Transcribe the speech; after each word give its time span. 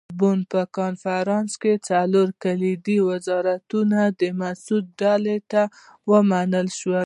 د 0.09 0.11
بُن 0.19 0.39
په 0.51 0.61
کنفرانس 0.77 1.51
کې 1.61 1.73
څلور 1.89 2.27
کلیدي 2.43 2.97
وزارتونه 3.09 3.99
د 4.19 4.21
مسعود 4.41 4.85
ډلې 5.01 5.37
ته 5.51 5.61
ومنل 6.11 6.67
شول. 6.79 6.99